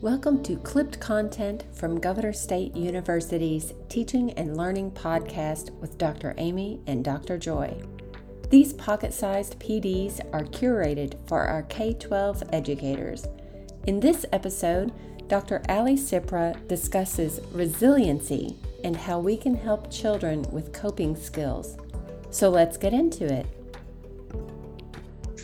Welcome 0.00 0.44
to 0.44 0.54
clipped 0.54 1.00
content 1.00 1.64
from 1.72 1.98
Governors 1.98 2.38
State 2.38 2.76
University's 2.76 3.74
Teaching 3.88 4.30
and 4.34 4.56
Learning 4.56 4.92
podcast 4.92 5.72
with 5.80 5.98
Dr. 5.98 6.36
Amy 6.38 6.78
and 6.86 7.04
Dr. 7.04 7.36
Joi. 7.36 7.82
These 8.48 8.74
pocket 8.74 9.12
sized 9.12 9.58
PDs 9.58 10.20
are 10.32 10.44
curated 10.44 11.16
for 11.26 11.40
our 11.40 11.64
K 11.64 11.94
12 11.94 12.44
educators. 12.52 13.26
In 13.88 13.98
this 13.98 14.24
episode, 14.32 14.92
Dr. 15.26 15.62
Ali 15.68 15.96
Cipra 15.96 16.54
discusses 16.68 17.40
resiliency 17.50 18.56
and 18.84 18.96
how 18.96 19.18
we 19.18 19.36
can 19.36 19.56
help 19.56 19.90
children 19.90 20.42
with 20.52 20.72
coping 20.72 21.16
skills. 21.16 21.76
So 22.30 22.50
let's 22.50 22.76
get 22.76 22.92
into 22.92 23.24
it 23.24 23.46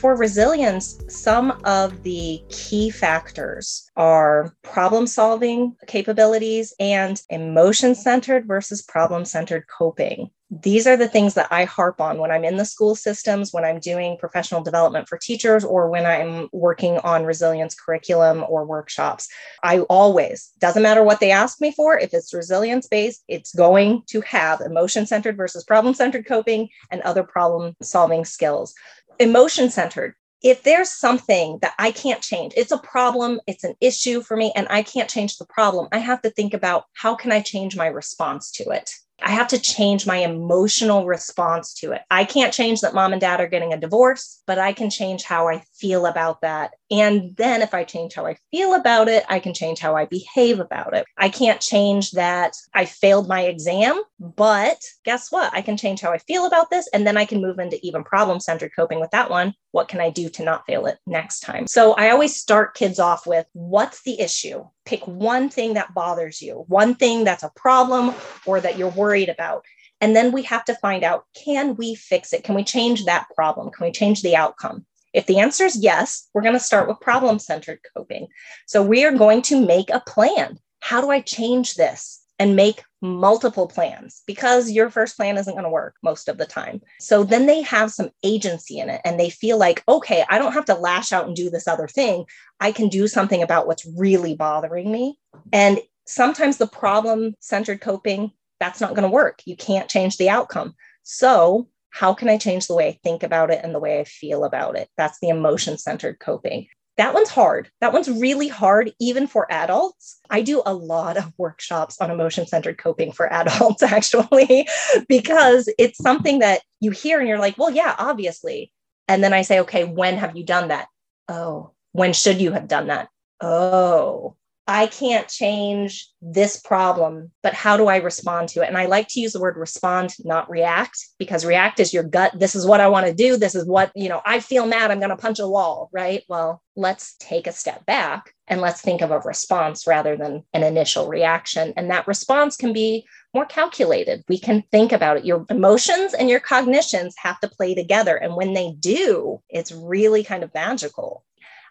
for 0.05 0.15
resilience, 0.15 1.03
some 1.09 1.59
of 1.65 2.03
the 2.03 2.39
key 2.51 2.91
factors 2.91 3.91
are 3.97 4.55
problem 4.61 5.07
solving 5.07 5.75
capabilities 5.87 6.75
and 6.79 7.23
emotion 7.31 7.95
centered 7.95 8.47
versus 8.47 8.83
problem 8.83 9.25
centered 9.25 9.65
coping. 9.67 10.29
These 10.51 10.87
are 10.87 10.99
the 10.99 11.09
things 11.09 11.33
that 11.35 11.49
I 11.51 11.65
harp 11.65 12.03
on 12.03 12.19
when 12.19 12.31
I'm 12.31 12.45
in 12.45 12.59
the 12.59 12.67
school 12.67 12.95
systems, 12.95 13.53
when 13.53 13.65
I'm 13.65 13.81
doing 13.81 14.19
professional 14.19 14.63
development 14.63 15.09
for 15.09 15.17
teachers, 15.17 15.65
or 15.65 15.89
when 15.89 16.05
I'm 16.05 16.51
working 16.53 16.99
on 16.99 17.25
resilience 17.25 17.75
curriculum 17.75 18.45
or 18.47 18.67
workshops. 18.67 19.27
I 19.63 19.81
always, 19.81 20.53
doesn't 20.61 20.83
matter 20.83 21.03
what 21.03 21.19
they 21.19 21.31
ask 21.31 21.63
me 21.63 21.73
for, 21.73 21.99
if 21.99 22.13
it's 22.13 22.35
resilience 22.35 22.87
based, 22.87 23.25
it's 23.27 23.55
going 23.55 24.03
to 24.09 24.21
have 24.21 24.61
emotion 24.61 25.07
centered 25.07 25.39
versus 25.39 25.65
problem 25.65 25.95
centered 25.95 26.27
coping 26.27 26.69
and 26.91 27.01
other 27.01 27.25
problem 27.25 27.75
solving 27.83 28.27
skills 28.27 28.75
emotion 29.19 29.71
centered. 29.71 30.15
If 30.43 30.63
there's 30.63 30.91
something 30.91 31.59
that 31.63 31.73
I 31.79 31.91
can't 31.91 32.21
change, 32.21 32.53
it's 32.57 32.73
a 32.73 32.79
problem, 32.79 33.41
it's 33.47 33.65
an 33.65 33.75
issue 33.81 34.21
for 34.21 34.37
me, 34.37 34.53
and 34.55 34.67
I 34.69 34.83
can't 34.83 35.09
change 35.09 35.39
the 35.39 35.47
problem, 35.47 35.89
I 35.91 35.99
have 35.99 36.21
to 36.23 36.31
think 36.31 36.53
about 36.53 36.85
how 36.93 37.15
can 37.15 37.33
I 37.33 37.41
change 37.41 37.77
my 37.77 37.87
response 37.87 38.51
to 38.53 38.69
it? 38.71 38.91
I 39.23 39.31
have 39.31 39.49
to 39.49 39.59
change 39.59 40.07
my 40.07 40.19
emotional 40.19 41.07
response 41.07 41.73
to 41.75 41.93
it. 41.93 42.03
I 42.11 42.25
can't 42.25 42.53
change 42.53 42.81
that 42.81 42.95
mom 42.95 43.13
and 43.13 43.21
dad 43.21 43.41
are 43.41 43.47
getting 43.47 43.73
a 43.73 43.81
divorce, 43.81 44.43
but 44.47 44.59
I 44.59 44.73
can 44.73 44.91
change 44.91 45.23
how 45.23 45.49
I 45.49 45.63
feel 45.75 46.07
about 46.07 46.41
that. 46.43 46.75
And 46.91 47.37
then 47.37 47.63
if 47.63 47.75
I 47.75 47.85
change 47.85 48.15
how 48.15 48.27
I 48.27 48.37
feel 48.51 48.75
about 48.75 49.09
it, 49.09 49.25
I 49.29 49.39
can 49.39 49.55
change 49.55 49.81
how 49.81 49.97
I 49.97 50.07
behave 50.07 50.61
about 50.61 50.95
it. 50.95 51.05
I 51.19 51.29
can't 51.29 51.61
change 51.61 52.13
that 52.13 52.55
I 52.73 52.85
failed 52.85 53.29
my 53.29 53.43
exam, 53.43 54.01
but 54.19 54.79
guess 55.05 55.33
what? 55.33 55.53
I 55.53 55.63
can 55.63 55.77
change 55.77 56.01
how 56.01 56.13
I 56.13 56.19
feel 56.19 56.47
about 56.47 56.71
this. 56.71 56.89
And 56.93 57.07
then 57.07 57.17
I 57.17 57.25
can 57.25 57.43
move 57.43 57.59
into 57.59 57.79
even 57.83 58.05
problem 58.05 58.41
centered 58.41 58.73
coping 58.77 59.01
with 59.01 59.11
that 59.11 59.31
one. 59.31 59.55
What 59.73 59.89
can 59.89 60.01
I 60.01 60.11
do 60.11 60.29
to 60.31 60.45
not 60.45 60.65
fail 60.67 60.87
it 60.87 60.99
next 61.07 61.41
time? 61.41 61.67
So 61.67 61.95
I 61.95 62.11
always 62.11 62.37
start 62.37 62.75
kids 62.75 62.99
off 62.99 63.27
with 63.27 63.47
what's 63.53 64.03
the 64.03 64.21
issue? 64.21 64.65
Pick 64.85 65.07
one 65.07 65.49
thing 65.49 65.75
that 65.75 65.95
bothers 65.95 66.41
you, 66.41 66.65
one 66.69 66.95
thing 66.95 67.25
that's 67.25 67.43
a 67.43 67.53
problem 67.57 68.15
or 68.47 68.61
that 68.61 68.79
you're 68.79 68.91
worried 68.91 69.29
about. 69.29 69.65
And 70.01 70.15
then 70.15 70.33
we 70.33 70.43
have 70.43 70.65
to 70.67 70.75
find 70.75 71.03
out 71.03 71.25
can 71.35 71.77
we 71.77 71.95
fix 71.95 72.33
it? 72.33 72.45
Can 72.45 72.55
we 72.55 72.65
change 72.65 73.07
that 73.07 73.27
problem? 73.35 73.71
Can 73.71 73.87
we 73.87 73.93
change 73.93 74.23
the 74.23 74.37
outcome? 74.37 74.85
If 75.15 75.27
the 75.27 75.39
answer 75.39 75.65
is 75.65 75.83
yes, 75.83 76.29
we're 76.35 76.43
going 76.43 76.55
to 76.55 76.61
start 76.61 76.89
with 76.89 77.01
problem 77.01 77.39
centered 77.39 77.79
coping. 77.97 78.27
So 78.67 78.83
we 78.83 79.05
are 79.05 79.13
going 79.13 79.41
to 79.43 79.65
make 79.65 79.89
a 79.91 80.01
plan. 80.01 80.59
How 80.81 81.01
do 81.01 81.11
I 81.11 81.21
change 81.21 81.75
this? 81.75 82.21
And 82.41 82.57
make 82.57 82.83
multiple 83.01 83.69
plans 83.69 84.23
because 84.27 84.73
your 84.73 84.91
first 84.91 85.17
plan 85.17 85.39
isn't 85.39 85.55
going 85.55 85.65
to 85.65 85.71
work 85.71 85.95
most 86.03 86.29
of 86.29 86.37
the 86.37 86.45
time. 86.45 86.83
So 86.99 87.23
then 87.23 87.47
they 87.47 87.63
have 87.63 87.93
some 87.93 88.11
agency 88.25 88.81
in 88.81 88.91
it 88.91 89.01
and 89.05 89.21
they 89.21 89.31
feel 89.31 89.57
like, 89.57 89.85
okay, 89.87 90.25
I 90.29 90.39
don't 90.39 90.53
have 90.53 90.65
to 90.65 90.75
lash 90.75 91.13
out 91.13 91.29
and 91.29 91.37
do 91.37 91.49
this 91.49 91.69
other 91.69 91.87
thing. 91.87 92.25
I 92.59 92.73
can 92.73 92.89
do 92.89 93.07
something 93.07 93.41
about 93.41 93.69
what's 93.69 93.87
really 93.97 94.35
bothering 94.35 94.91
me. 94.91 95.17
And 95.53 95.79
sometimes 96.07 96.57
the 96.57 96.67
problem 96.67 97.35
centered 97.39 97.81
coping, 97.81 98.33
that's 98.59 98.81
not 98.81 98.91
going 98.91 99.05
to 99.05 99.09
work. 99.09 99.41
You 99.47 99.57
can't 99.57 99.89
change 99.89 100.17
the 100.17 100.31
outcome. 100.31 100.75
So 101.05 101.69
how 101.95 102.13
can 102.13 102.29
I 102.29 102.39
change 102.39 102.67
the 102.67 102.75
way 102.75 102.89
I 102.89 102.99
think 103.05 103.23
about 103.23 103.53
it 103.53 103.61
and 103.63 103.73
the 103.73 103.79
way 103.79 104.01
I 104.01 104.05
feel 104.05 104.43
about 104.43 104.77
it? 104.77 104.89
That's 104.97 105.21
the 105.21 105.29
emotion 105.29 105.79
centered 105.79 106.19
coping. 106.19 106.67
That 106.97 107.15
one's 107.15 107.29
hard. 107.29 107.71
That 107.81 107.93
one's 107.93 108.11
really 108.11 108.49
hard, 108.49 108.93
even 108.99 109.29
for 109.29 109.51
adults. 109.51 110.19
I 110.29 110.43
do 110.43 110.61
a 110.67 110.75
lot 110.75 111.17
of 111.17 111.33
workshops 111.39 112.01
on 112.01 112.11
emotion 112.11 112.49
centered 112.49 112.79
coping 112.79 113.13
for 113.13 113.33
adults, 113.33 113.85
actually, 113.85 114.67
because 115.09 115.73
it's 115.79 116.03
something 116.03 116.41
that 116.41 116.63
you 116.81 116.91
hear 116.91 117.21
and 117.21 117.29
you're 117.29 117.39
like, 117.39 117.57
well, 117.59 117.71
yeah, 117.71 117.95
obviously. 117.97 118.73
And 119.07 119.23
then 119.23 119.33
I 119.33 119.43
say, 119.43 119.61
okay, 119.61 119.85
when 119.85 120.17
have 120.17 120.37
you 120.37 120.45
done 120.45 120.69
that? 120.69 120.89
Oh, 121.29 121.75
when 121.93 122.13
should 122.13 122.41
you 122.41 122.51
have 122.51 122.67
done 122.67 122.89
that? 122.89 123.09
Oh, 123.41 124.35
I 124.67 124.87
can't 124.87 125.29
change 125.29 126.09
this 126.23 126.59
problem, 126.59 127.31
but 127.43 127.53
how 127.53 127.77
do 127.77 127.87
I 127.87 127.99
respond 127.99 128.49
to 128.51 128.63
it? 128.63 128.69
And 128.69 128.79
I 128.79 128.87
like 128.87 129.09
to 129.09 129.21
use 129.21 129.35
the 129.35 129.41
word 129.41 129.59
respond, 129.59 130.15
not 130.25 130.49
react, 130.49 130.99
because 131.19 131.45
react 131.45 131.81
is 131.81 131.93
your 131.93 132.03
gut. 132.03 132.33
This 132.35 132.55
is 132.55 132.65
what 132.65 132.81
I 132.81 132.89
want 132.89 133.07
to 133.07 133.13
do. 133.13 133.37
This 133.37 133.55
is 133.55 133.67
what, 133.67 133.93
you 133.95 134.09
know, 134.09 134.23
I 134.25 134.41
feel 134.41 134.67
mad. 134.67 134.91
I'm 134.91 135.01
going 135.01 135.11
to 135.11 135.17
punch 135.17 135.39
a 135.39 135.47
wall, 135.47 135.91
right? 135.93 136.23
Well, 136.31 136.63
let's 136.77 137.15
take 137.21 137.47
a 137.47 137.53
step 137.53 137.85
back 137.85 138.33
and 138.49 138.63
let's 138.63 138.81
think 138.81 139.03
of 139.03 139.11
a 139.11 139.21
response 139.21 139.87
rather 139.87 140.17
than 140.17 140.45
an 140.55 140.63
initial 140.63 141.09
reaction. 141.09 141.75
And 141.77 141.91
that 141.91 142.09
response 142.09 142.57
can 142.57 142.73
be 142.73 143.05
more 143.35 143.45
calculated. 143.45 144.25
We 144.29 144.39
can 144.39 144.63
think 144.71 144.93
about 144.93 145.19
it. 145.19 145.27
Your 145.27 145.45
emotions 145.51 146.15
and 146.15 146.31
your 146.31 146.41
cognitions 146.41 147.15
have 147.19 147.39
to 147.41 147.49
play 147.49 147.75
together. 147.75 148.17
And 148.17 148.35
when 148.35 148.55
they 148.55 148.73
do, 148.81 149.43
it's 149.51 149.73
really 149.73 150.25
kind 150.25 150.43
of 150.43 150.55
magical. 150.55 151.23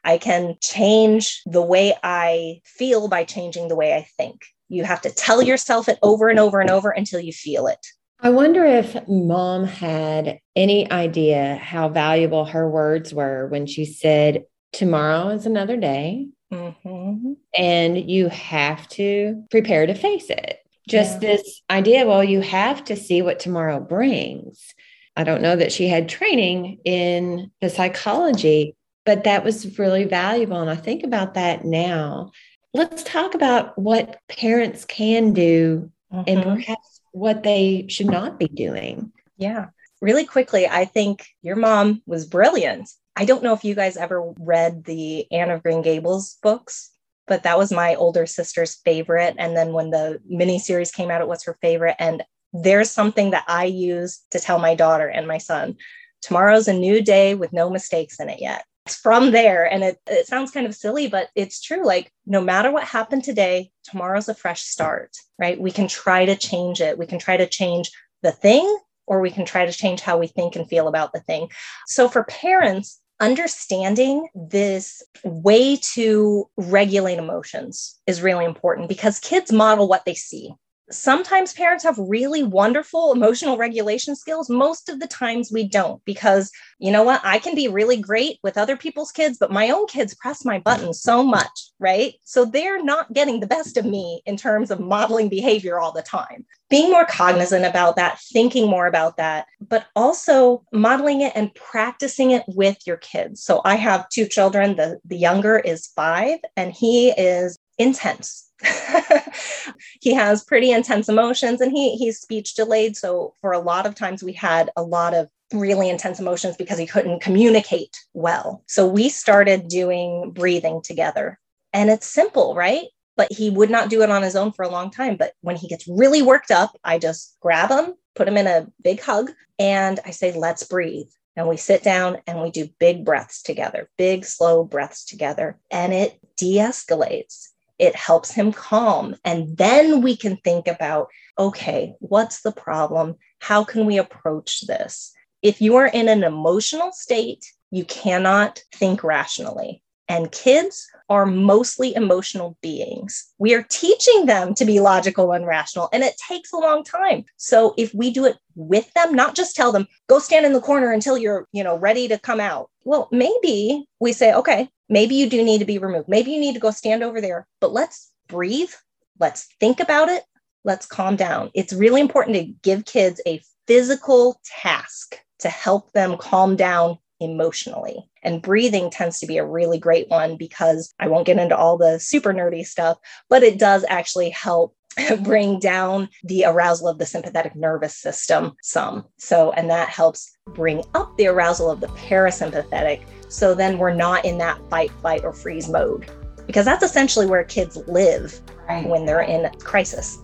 I 0.03 0.17
can 0.17 0.55
change 0.61 1.41
the 1.45 1.61
way 1.61 1.95
I 2.03 2.61
feel 2.65 3.07
by 3.07 3.23
changing 3.23 3.67
the 3.67 3.75
way 3.75 3.93
I 3.93 4.05
think. 4.17 4.41
You 4.69 4.83
have 4.83 5.01
to 5.01 5.11
tell 5.11 5.41
yourself 5.41 5.87
it 5.87 5.99
over 6.01 6.29
and 6.29 6.39
over 6.39 6.59
and 6.59 6.69
over 6.69 6.89
until 6.89 7.19
you 7.19 7.31
feel 7.31 7.67
it. 7.67 7.85
I 8.19 8.29
wonder 8.29 8.65
if 8.65 8.95
mom 9.07 9.65
had 9.65 10.39
any 10.55 10.89
idea 10.89 11.57
how 11.61 11.89
valuable 11.89 12.45
her 12.45 12.69
words 12.69 13.13
were 13.13 13.47
when 13.47 13.65
she 13.65 13.85
said, 13.85 14.45
Tomorrow 14.71 15.29
is 15.29 15.45
another 15.45 15.77
day. 15.77 16.29
Mm-hmm. 16.51 17.33
And 17.57 18.09
you 18.09 18.29
have 18.29 18.87
to 18.89 19.43
prepare 19.51 19.85
to 19.85 19.93
face 19.93 20.29
it. 20.29 20.59
Just 20.87 21.21
yeah. 21.21 21.35
this 21.35 21.61
idea, 21.69 22.05
well, 22.07 22.23
you 22.23 22.41
have 22.41 22.83
to 22.85 22.95
see 22.95 23.21
what 23.21 23.39
tomorrow 23.39 23.79
brings. 23.79 24.73
I 25.15 25.23
don't 25.23 25.41
know 25.41 25.55
that 25.55 25.71
she 25.71 25.87
had 25.87 26.09
training 26.09 26.79
in 26.85 27.51
the 27.61 27.69
psychology 27.69 28.75
but 29.05 29.23
that 29.25 29.43
was 29.43 29.77
really 29.77 30.05
valuable. 30.05 30.61
And 30.61 30.69
I 30.69 30.75
think 30.75 31.03
about 31.03 31.33
that 31.33 31.65
now. 31.65 32.31
Let's 32.73 33.03
talk 33.03 33.35
about 33.35 33.77
what 33.77 34.19
parents 34.29 34.85
can 34.85 35.33
do 35.33 35.91
mm-hmm. 36.11 36.23
and 36.27 36.43
perhaps 36.43 37.01
what 37.11 37.43
they 37.43 37.85
should 37.89 38.07
not 38.07 38.39
be 38.39 38.47
doing. 38.47 39.11
Yeah. 39.37 39.67
Really 40.01 40.25
quickly, 40.25 40.67
I 40.67 40.85
think 40.85 41.27
your 41.41 41.55
mom 41.55 42.01
was 42.05 42.25
brilliant. 42.25 42.89
I 43.15 43.25
don't 43.25 43.43
know 43.43 43.53
if 43.53 43.63
you 43.63 43.75
guys 43.75 43.95
ever 43.95 44.33
read 44.39 44.85
the 44.85 45.31
Anne 45.31 45.51
of 45.51 45.61
Green 45.61 45.81
Gables 45.81 46.37
books, 46.41 46.91
but 47.27 47.43
that 47.43 47.57
was 47.57 47.71
my 47.71 47.95
older 47.95 48.25
sister's 48.25 48.75
favorite. 48.75 49.35
And 49.37 49.55
then 49.55 49.71
when 49.71 49.91
the 49.91 50.19
miniseries 50.29 50.91
came 50.91 51.11
out, 51.11 51.21
it 51.21 51.27
was 51.27 51.43
her 51.43 51.57
favorite. 51.61 51.95
And 51.99 52.23
there's 52.53 52.89
something 52.89 53.31
that 53.31 53.45
I 53.47 53.65
use 53.65 54.21
to 54.31 54.39
tell 54.39 54.59
my 54.59 54.75
daughter 54.75 55.07
and 55.07 55.27
my 55.27 55.37
son 55.37 55.77
tomorrow's 56.21 56.67
a 56.67 56.73
new 56.73 57.01
day 57.01 57.35
with 57.35 57.51
no 57.51 57.69
mistakes 57.69 58.19
in 58.19 58.29
it 58.29 58.41
yet 58.41 58.63
from 58.88 59.31
there. 59.31 59.66
And 59.66 59.83
it, 59.83 59.97
it 60.07 60.27
sounds 60.27 60.51
kind 60.51 60.66
of 60.66 60.75
silly 60.75 61.07
but 61.07 61.29
it's 61.35 61.61
true. 61.61 61.85
Like 61.85 62.11
no 62.25 62.41
matter 62.41 62.71
what 62.71 62.83
happened 62.83 63.23
today 63.23 63.71
tomorrow's 63.83 64.29
a 64.29 64.35
fresh 64.35 64.63
start 64.63 65.11
right? 65.39 65.59
We 65.59 65.71
can 65.71 65.88
try 65.88 66.25
to 66.25 66.35
change 66.35 66.81
it. 66.81 66.97
We 66.97 67.05
can 67.05 67.19
try 67.19 67.38
to 67.38 67.47
change 67.47 67.91
the 68.21 68.31
thing 68.31 68.77
or 69.07 69.19
we 69.19 69.31
can 69.31 69.45
try 69.45 69.66
to 69.66 69.73
change 69.73 70.01
how 70.01 70.17
we 70.17 70.27
think 70.27 70.55
and 70.55 70.67
feel 70.67 70.88
about 70.88 71.11
the 71.13 71.19
thing. 71.19 71.49
So 71.88 72.07
for 72.07 72.23
parents 72.23 73.01
understanding 73.19 74.27
this 74.33 75.03
way 75.24 75.77
to 75.77 76.50
regulate 76.57 77.18
emotions 77.18 78.00
is 78.07 78.21
really 78.21 78.45
important 78.45 78.89
because 78.89 79.19
kids 79.19 79.51
model 79.51 79.88
what 79.88 80.06
they 80.06 80.13
see 80.13 80.53
sometimes 80.94 81.54
parents 81.54 81.84
have 81.84 81.98
really 81.98 82.44
wonderful 82.44 83.12
emotional 83.12 83.57
regulation 83.57 84.16
skills. 84.16 84.50
Most 84.50 84.90
of 84.90 85.00
the 85.00 85.07
times 85.07 85.51
we 85.51 85.68
don't, 85.68 86.04
because 86.06 86.51
you 86.80 86.92
know 86.92 87.04
what? 87.04 87.22
I 87.24 87.40
can 87.40 87.56
be 87.56 87.68
really 87.68 87.98
great 87.98 88.40
with 88.44 88.57
other 88.57 88.78
people's 88.78 89.12
kids, 89.12 89.38
but 89.38 89.51
my 89.51 89.69
own 89.69 89.88
kids 89.88 90.13
press 90.16 90.45
my 90.45 90.60
buttons 90.60 91.01
so 91.01 91.24
much, 91.24 91.72
right? 91.80 92.16
So 92.24 92.45
they're 92.45 92.84
not 92.84 93.13
getting 93.13 93.40
the 93.40 93.48
best 93.48 93.78
of 93.78 93.86
me 93.86 94.22
in 94.25 94.38
terms 94.38 94.72
of 94.72 94.80
modeling 94.80 95.30
behavior 95.30 95.80
all 95.80 95.92
the 95.92 96.01
time. 96.01 96.45
Being 96.69 96.92
more 96.92 97.06
cognizant 97.06 97.66
about 97.66 97.95
that, 97.98 98.19
thinking 98.31 98.68
more 98.68 98.88
about 98.88 99.18
that, 99.18 99.45
but 99.62 99.86
also 99.95 100.63
modeling 100.72 101.22
it 101.22 101.34
and 101.36 101.54
practicing 101.54 102.31
it 102.31 102.44
with 102.48 102.78
your 102.88 102.98
kids. 102.98 103.44
So 103.44 103.62
I 103.63 103.75
have 103.75 104.10
two 104.10 104.28
children. 104.28 104.75
The, 104.75 105.00
the 105.06 105.18
younger 105.18 105.60
is 105.60 105.88
five, 105.88 106.40
and 106.57 106.74
he 106.74 107.12
is 107.12 107.57
intense 107.77 108.49
he 110.01 110.13
has 110.13 110.43
pretty 110.43 110.71
intense 110.71 111.09
emotions 111.09 111.59
and 111.59 111.71
he 111.71 111.95
he's 111.97 112.19
speech 112.19 112.53
delayed 112.55 112.95
so 112.95 113.33
for 113.41 113.51
a 113.51 113.59
lot 113.59 113.85
of 113.85 113.95
times 113.95 114.23
we 114.23 114.31
had 114.33 114.69
a 114.77 114.83
lot 114.83 115.13
of 115.13 115.27
really 115.53 115.89
intense 115.89 116.19
emotions 116.19 116.55
because 116.55 116.77
he 116.77 116.85
couldn't 116.85 117.21
communicate 117.21 117.97
well 118.13 118.63
so 118.67 118.87
we 118.87 119.09
started 119.09 119.67
doing 119.67 120.31
breathing 120.31 120.81
together 120.83 121.39
And 121.73 121.89
it's 121.89 122.07
simple, 122.07 122.55
right? 122.55 122.85
But 123.17 123.31
he 123.31 123.49
would 123.49 123.69
not 123.69 123.89
do 123.89 124.01
it 124.01 124.09
on 124.09 124.23
his 124.23 124.35
own 124.35 124.51
for 124.51 124.63
a 124.63 124.69
long 124.69 124.91
time. 124.91 125.17
But 125.17 125.33
when 125.41 125.55
he 125.55 125.67
gets 125.67 125.87
really 125.87 126.21
worked 126.21 126.51
up, 126.51 126.77
I 126.83 126.99
just 126.99 127.35
grab 127.41 127.69
him, 127.69 127.95
put 128.15 128.27
him 128.27 128.37
in 128.37 128.47
a 128.47 128.67
big 128.81 129.01
hug, 129.01 129.31
and 129.59 129.99
I 130.05 130.11
say, 130.11 130.31
let's 130.31 130.63
breathe. 130.63 131.07
And 131.35 131.47
we 131.47 131.57
sit 131.57 131.83
down 131.83 132.17
and 132.27 132.41
we 132.41 132.51
do 132.51 132.69
big 132.79 133.03
breaths 133.03 133.41
together, 133.41 133.89
big, 133.97 134.23
slow 134.25 134.63
breaths 134.63 135.03
together. 135.03 135.59
And 135.71 135.93
it 135.93 136.19
de 136.37 136.57
escalates. 136.57 137.49
It 137.83 137.97
helps 137.97 138.31
him 138.31 138.53
calm. 138.53 139.18
And 139.25 139.57
then 139.57 140.01
we 140.01 140.15
can 140.15 140.38
think 140.38 140.69
about 140.69 141.09
okay, 141.38 141.95
what's 142.00 142.41
the 142.41 142.53
problem? 142.53 143.15
How 143.39 143.65
can 143.65 143.85
we 143.85 143.97
approach 143.97 144.62
this? 144.68 145.12
If 145.41 145.59
you 145.59 145.75
are 145.75 145.88
in 145.88 146.07
an 146.07 146.24
emotional 146.24 146.94
state, 146.94 147.44
you 147.71 147.83
cannot 147.83 148.63
think 148.74 149.03
rationally. 149.03 149.83
And 150.09 150.31
kids 150.31 150.85
are 151.09 151.25
mostly 151.25 151.95
emotional 151.95 152.57
beings. 152.61 153.25
We 153.38 153.53
are 153.53 153.63
teaching 153.63 154.25
them 154.25 154.53
to 154.55 154.65
be 154.65 154.79
logical 154.79 155.31
and 155.31 155.45
rational, 155.47 155.89
and 155.94 156.03
it 156.03 156.15
takes 156.27 156.51
a 156.51 156.57
long 156.57 156.83
time. 156.83 157.25
So 157.38 157.73
if 157.77 157.94
we 157.94 158.11
do 158.11 158.25
it 158.25 158.38
with 158.55 158.91
them, 158.94 159.13
not 159.13 159.35
just 159.35 159.55
tell 159.55 159.71
them, 159.71 159.88
go 160.07 160.19
stand 160.19 160.45
in 160.45 160.53
the 160.53 160.61
corner 160.61 160.91
until 160.91 161.17
you're, 161.17 161.47
you 161.51 161.63
know, 161.63 161.77
ready 161.77 162.07
to 162.09 162.19
come 162.19 162.39
out. 162.39 162.69
Well, 162.83 163.07
maybe 163.11 163.88
we 164.00 164.11
say, 164.11 164.33
okay, 164.33 164.69
maybe 164.89 165.15
you 165.15 165.29
do 165.29 165.44
need 165.44 165.59
to 165.59 165.65
be 165.65 165.77
removed. 165.77 166.09
Maybe 166.09 166.31
you 166.31 166.39
need 166.39 166.53
to 166.53 166.59
go 166.59 166.71
stand 166.71 167.03
over 167.03 167.21
there, 167.21 167.47
but 167.61 167.71
let's 167.71 168.11
breathe. 168.27 168.71
Let's 169.19 169.47
think 169.59 169.79
about 169.79 170.09
it. 170.09 170.23
Let's 170.65 170.85
calm 170.85 171.15
down. 171.15 171.51
It's 171.53 171.73
really 171.73 172.01
important 172.01 172.35
to 172.35 172.53
give 172.61 172.85
kids 172.85 173.21
a 173.25 173.41
physical 173.67 174.39
task 174.45 175.17
to 175.39 175.49
help 175.49 175.91
them 175.91 176.17
calm 176.17 176.56
down 176.56 176.97
emotionally. 177.23 178.09
And 178.21 178.41
breathing 178.41 178.89
tends 178.89 179.19
to 179.19 179.27
be 179.27 179.37
a 179.37 179.45
really 179.45 179.79
great 179.79 180.09
one 180.09 180.37
because 180.37 180.93
I 180.99 181.07
won't 181.07 181.25
get 181.25 181.39
into 181.39 181.57
all 181.57 181.77
the 181.77 181.99
super 181.99 182.33
nerdy 182.33 182.65
stuff, 182.65 182.97
but 183.29 183.43
it 183.43 183.59
does 183.59 183.85
actually 183.89 184.29
help 184.29 184.75
bring 185.23 185.59
down 185.59 186.09
the 186.23 186.45
arousal 186.45 186.87
of 186.87 186.99
the 186.99 187.05
sympathetic 187.05 187.55
nervous 187.55 187.97
system 187.97 188.53
some. 188.61 189.05
So, 189.17 189.51
and 189.51 189.69
that 189.69 189.89
helps 189.89 190.37
bring 190.53 190.83
up 190.93 191.15
the 191.17 191.27
arousal 191.27 191.71
of 191.71 191.79
the 191.79 191.87
parasympathetic. 191.87 193.01
So 193.29 193.55
then 193.55 193.77
we're 193.77 193.93
not 193.93 194.25
in 194.25 194.37
that 194.37 194.59
fight, 194.69 194.91
flight, 195.01 195.23
or 195.23 195.33
freeze 195.33 195.69
mode 195.69 196.11
because 196.45 196.65
that's 196.65 196.83
essentially 196.83 197.25
where 197.25 197.43
kids 197.43 197.77
live 197.87 198.39
right. 198.67 198.87
when 198.87 199.05
they're 199.05 199.21
in 199.21 199.49
crisis. 199.59 200.19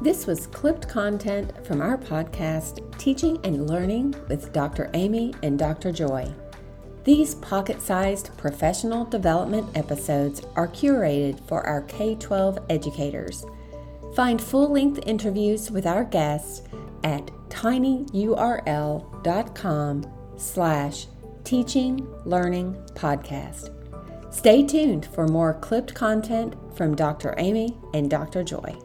This 0.00 0.28
was 0.28 0.46
clipped 0.46 0.88
content 0.88 1.66
from 1.66 1.80
our 1.80 1.98
podcast, 1.98 2.98
Teaching 2.98 3.40
and 3.42 3.68
Learning 3.68 4.14
with 4.28 4.52
Dr. 4.52 4.90
Amy 4.94 5.34
and 5.42 5.58
Dr. 5.58 5.90
Joi. 5.90 6.32
These 7.02 7.34
pocket 7.36 7.82
sized 7.82 8.30
professional 8.36 9.04
development 9.04 9.76
episodes 9.76 10.42
are 10.54 10.68
curated 10.68 11.44
for 11.48 11.66
our 11.66 11.82
K 11.82 12.14
12 12.14 12.60
educators. 12.70 13.44
Find 14.14 14.40
full 14.40 14.70
length 14.70 15.00
interviews 15.04 15.68
with 15.70 15.84
our 15.86 16.04
guests 16.04 16.62
at 17.02 17.26
tinyurl.com 17.48 18.12
slash 20.36 21.06
teaching 21.42 22.06
learning 22.24 22.74
podcast. 22.94 23.74
Stay 24.32 24.62
tuned 24.64 25.06
for 25.06 25.26
more 25.26 25.54
clipped 25.54 25.94
content 25.94 26.54
from 26.76 26.94
Dr. 26.94 27.34
Amy 27.38 27.76
and 27.94 28.08
Dr. 28.08 28.44
Joi. 28.44 28.76